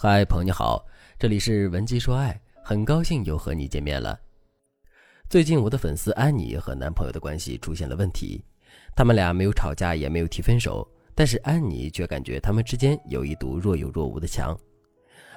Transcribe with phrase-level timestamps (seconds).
[0.00, 0.86] 嗨，朋友你好，
[1.18, 4.16] 这里是文姬说爱，很高兴又和你见面了。
[5.28, 8.40] 最近我的粉丝安妮和男朋友的关系出现了问题，
[8.94, 14.56] 他们俩没有吵架，也没有提分手，但是安妮却感觉他们之间有一堵若有若无的墙。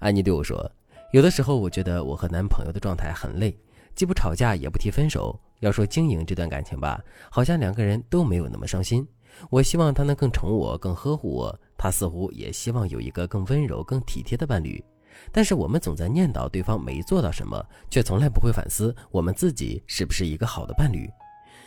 [0.00, 0.68] 安妮对我说
[1.14, 3.56] ：“有的时候我觉得我和男朋友的状态很累，
[3.94, 5.40] 既不吵架也不提分手。
[5.60, 7.00] 要说经营这段感情吧，
[7.30, 9.06] 好像两个人都没有那么伤心。
[9.50, 14.82] 我希望他能更宠我，更呵护我。”他似乎也希望有一个更温柔、更体贴的伴侣，
[15.30, 21.08] 但是我们总在念叨对方没做到什么，却从来不会反思我们自己是不是一个好的伴侣。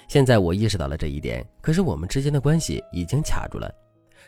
[0.09, 3.73] 现在我意识到了这一点，可是我们之间的关系已经卡住了。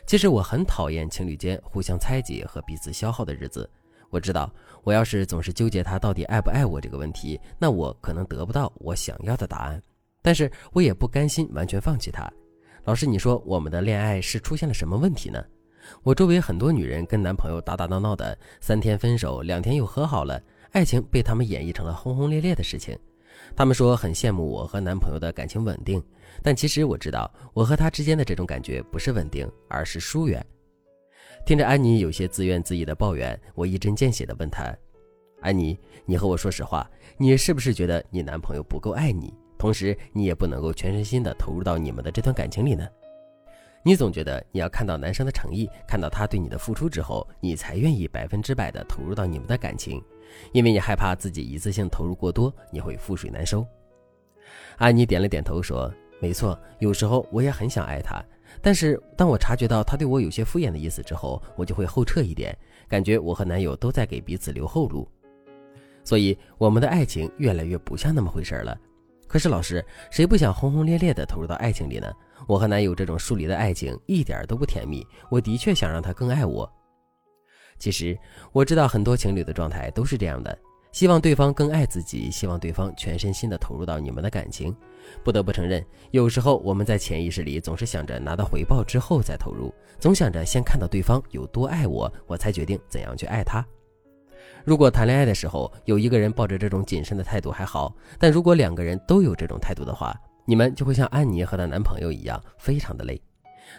[0.06, 3.68] 其实我很讨厌情侣间互相猜忌和彼此消耗的日子。
[4.08, 4.50] 我知道，
[4.84, 9.82] 我要是总是纠结他到底爱不爱我这个问题，那我可能得不到我想要的答案。
[10.22, 12.26] 但是我也不甘心完全放弃他。
[12.84, 15.42] 老师，你说我们的恋爱是出现了什么问题呢？
[16.02, 20.38] 我周围很多女人跟男朋友打打闹闹的，三天分手，两天又和好了，
[20.72, 22.98] 爱情被他们演绎成了轰轰烈烈的事情。
[23.56, 26.02] 他们说很羡慕我和男朋友的感情稳定，
[26.42, 30.44] 但其实我知道，我和他之间的这种感觉不是稳定，而是疏远。
[31.46, 34.74] 听着安妮有些自怨自艾的抱怨，我一针见血地问她
[35.40, 39.32] ：“安妮，你和我说实话，你是不是觉得你男朋友不够爱你，
[39.64, 42.86] 同时你也不能够全身心地投入到你们的这段感情里呢？”
[43.82, 50.04] 你总觉得你要看到男生的诚意，看到他对你的付出之后，你才愿意百分之百的投入到你们的感情，
[50.52, 53.66] 因为你害怕自己一次性投入过多，你会覆水难收。
[54.76, 55.90] 安妮点了点头说
[56.20, 58.22] ：“没错，有时候我也很想爱他，
[58.60, 62.54] 但是当我察觉到他对我有些敷衍的意思之后，我就会后撤一点，
[62.86, 65.08] 感觉我和男友都在给彼此留后路，
[66.04, 68.78] 所以我们的爱情越来越不像那么回事了。
[69.34, 72.08] 可是老师，谁不想轰轰烈烈的投入到爱情里呢？”
[72.46, 75.04] 我和男友这种疏离的爱情一点都不甜蜜。
[75.28, 76.72] 我的确想让他更爱我。
[77.76, 78.16] 其实
[78.52, 80.56] 我知道很多情侣的状态都是这样的，
[80.92, 84.72] 希望对方更爱自己，希望对方全身心的投入到你们的感情。
[85.24, 93.66] 不得不承认，有时候我们在潜意识里总是想着拿到回报之后再投入，总想着先看到对方有多爱我，我才决定怎样去爱他。
[94.64, 103.20] 如果谈恋爱的时候有一个人抱着这种谨慎的态度还好，但如果两个人都有这种态度的话，你们就会像安妮和她男朋友一样，非常的累。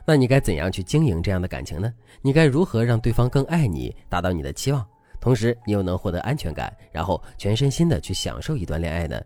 [0.05, 1.91] 那你该怎样去经营这样的感情呢？
[2.21, 4.85] 你该如何让对方更爱你，达到你的期望，
[5.19, 9.19] 同时你又能获得安全感，然后全身心的去享受一段恋爱呢？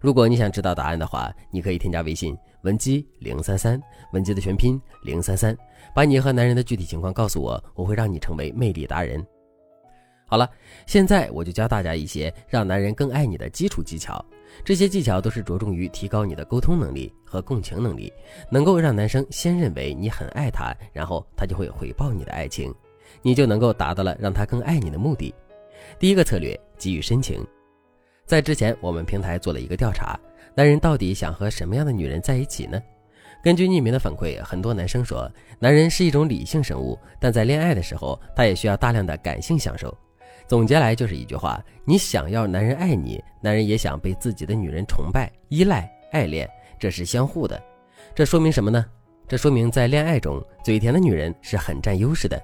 [0.00, 3.80] 如果你想知道答案的话，你可以添加微信文姬零三三，
[4.12, 5.56] 文姬的全拼零三三，
[5.94, 9.24] 把你和男人的具体情况告诉我，我会让你成为魅力达人。
[10.28, 10.50] 好了，
[10.86, 14.24] 现在我就教大家一些让男人更爱你的基础技巧。
[14.64, 18.12] 这些技巧都是着重于提高你的沟通能力和共情能力，
[18.50, 22.74] 能够让男生先认为你很爱他，然后他就会回报你的爱情，
[23.22, 25.32] 你就能够达到了让他更爱你的目的。
[25.96, 27.46] 第一个策略，给予深情。
[28.24, 30.18] 在之前我们平台做了一个调查，
[30.56, 32.82] 男人到底想和什么样的女人在一起呢？
[33.44, 39.96] 根据匿名的反馈，很多男生说，男人是一种理性生物，但在恋爱的时候，他也需要大量的感性享受。
[40.48, 46.48] 总结来就是一句话：你想要男人爱你，男人也想被自己的女人崇拜、依赖、爱恋，
[46.78, 47.60] 这是相互的。
[48.14, 48.86] 这说明什么呢？
[49.26, 52.40] 这说明在恋爱中，嘴甜的女人是很占优势的。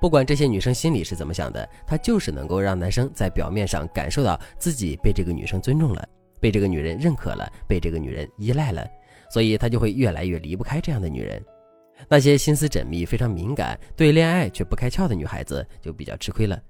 [0.00, 6.06] 不管这些女生心里是怎么想的，她就是能够让男生在表面上感受到自己被这个女生尊重了，
[6.40, 8.84] 被这个女人认可了，被这个女人依赖了，
[9.30, 11.40] 所以他就会越来越离不开这样的女人。
[12.08, 16.60] 那些心思缜密、非常敏感、对恋爱却不开窍的女孩子就比较吃亏了。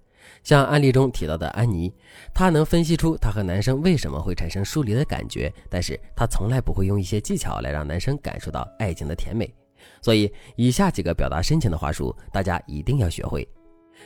[0.43, 1.93] 像案例中提到的安妮，
[2.33, 9.53] 她能分析出她和男生为什么会产生疏离的感觉，但是她从来不会用一些技巧来让男生感受到爱情的甜美。
[10.01, 13.47] 所以，以下几个表达深情的话术，大家一定要学会。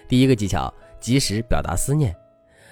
[0.09, 2.15] 第一个技巧，及时表达思念。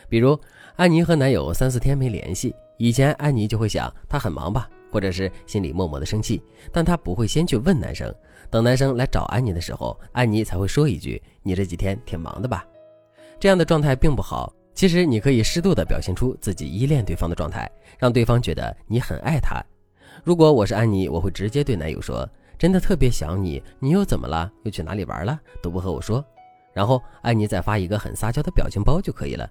[0.09, 0.39] 比如，
[0.77, 6.43] 安妮和男友三四天没联系，以前安妮就会想他很忙吧，或者是心里默默的生气，
[6.73, 8.13] 但她不会先去问男生，
[8.51, 12.65] 等男生来找安妮的时候，安妮才会说一句：“你这几天挺忙的吧？”
[13.39, 14.53] 这样的状态并不好。
[14.75, 19.59] 其实你可以适度的表现出自己依恋对方的状态，让对方觉得你很爱他。
[20.23, 22.29] 如果我是安妮，我会直接对男友说
[22.59, 24.53] ：“真的特别想你，你又怎么了？
[24.65, 25.41] 又去哪里玩了？
[25.63, 26.23] 都不和我说。”
[26.75, 29.51] 然后安妮再发一个很撒娇的表情包就可以了。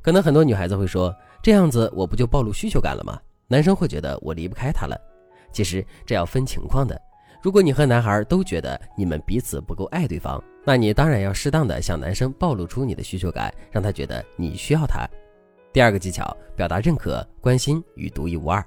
[0.00, 4.98] 可能很多女孩子会说：“这样子我不就暴露需求感了吗？”男生会觉得我离不开他了。
[5.52, 6.98] 其实这要分情况的。
[7.42, 15.08] 如果你和男孩都觉得你们彼此不够爱对方，那你当然要适当的向男生暴露出你的需求感，让他觉得你需要他。
[15.72, 18.64] 第二个技巧，表达认可、关心与独一无二。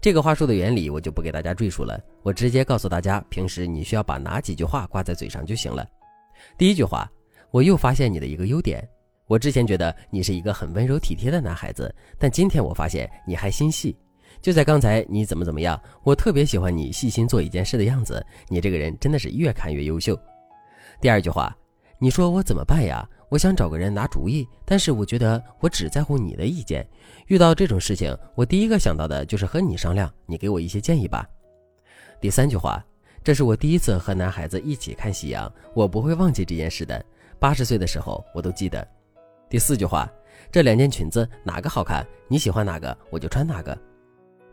[0.00, 5.86] 这个话术的原理我就不给大家赘述了，我直接告诉大家，平时你需要把哪几句话挂在嘴上就行了。
[6.58, 7.08] 第一句话，
[7.50, 8.86] 我又发现你的一个优点。
[9.28, 13.96] 我之前觉得你是一个很温柔体贴的男孩子，但今天我发现你还心细。
[14.40, 15.80] 就在刚才，你怎么怎么样？
[16.02, 18.24] 我特别喜欢你细心做一件事的样子。
[18.48, 20.18] 你这个人真的是越看越优秀。
[21.02, 21.52] 第二句话，
[21.98, 23.04] 你说我怎么办呀？
[23.28, 26.88] 我想找个人拿主意，但是我觉得我只在乎你的意见。
[27.26, 31.28] 遇到这种事情，我第一个想到的就是和你商量，你给我一些建议吧。
[32.20, 32.80] 第三句话，
[33.24, 37.04] 这是我第一次和男孩子一起看夕阳，我不会忘记这件事的。
[37.40, 38.86] 八十岁的时候，我都记得。
[39.50, 40.08] 第四句话，
[40.52, 42.06] 这两件裙子哪个好看？
[42.28, 43.76] 你喜欢哪个，我就穿哪个。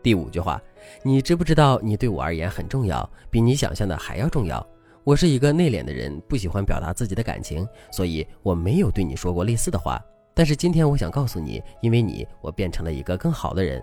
[0.02, 0.60] 第五句话，
[1.04, 4.66] 你知不知道你对我而言很重要，比你想象的还要重要。
[5.02, 9.98] 我是一个内敛的人，不喜欢表达自己的感情，所以我没有对你说过类似的话。
[10.34, 13.82] 但是今天我想告诉你，因为你，我变成了一个更好的人。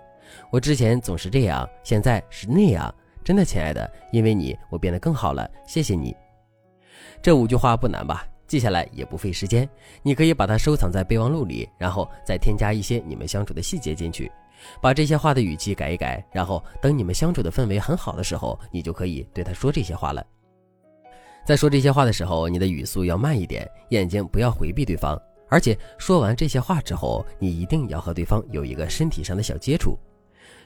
[0.51, 2.93] 我之前总是这样，现在是那样。
[3.23, 5.49] 真的，亲爱的，因为你，我变得更好了。
[5.65, 6.15] 谢谢你。
[7.21, 8.25] 这五句话不难吧？
[8.45, 9.67] 记下来也不费时间，
[10.03, 14.31] 你可以把它收藏在备忘录里，然后再添加一些你们相处的细节进去，
[14.81, 20.25] 把这些话的语气改一改，然后等你们相处的氛围很好的时候，你就可以对他说这些话了。
[21.47, 25.17] 在说这些话的时候，你的语速要慢一点，眼睛不要回避对方，
[25.47, 29.97] 而且说完这些话之后，你一定要和对方有一个身体上的小接触。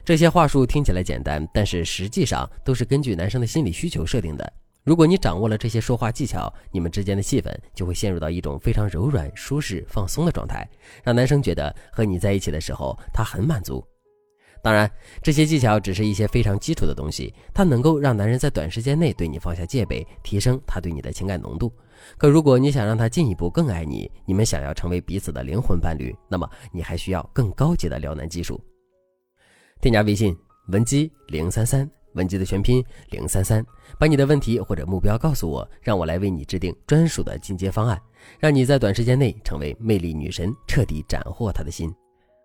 [0.04, 4.52] 这些话术听起来简单，但是实际上都是根据男生的心理需求设定的。
[4.82, 10.68] 如果你掌握了这些说话技巧，你们之间的气氛就会陷入到一种非常柔软、舒适、放松的状态，
[11.04, 13.86] 让男生觉得和你在一起的时候他很满足。
[14.62, 21.72] 当然，这些技巧只是一些非常基础的东西，它能够让男人在短时间内对你放下戒备，提升他对你的情感浓度。
[22.16, 28.60] 可如果你想让他进一步更爱你，你们想要成为彼此的灵魂伴侣，那么你还需要更高级的撩男技术。
[29.80, 30.36] 添加微信
[30.68, 31.90] 文姬零三三。
[32.14, 33.64] 文姬的全拼零三三，
[33.98, 37.98] 把你的问题或者目标告诉我，让我来为你制定专属的进阶方案，
[38.38, 41.90] 让你在短时间内成为魅力女神，彻底斩获他的心。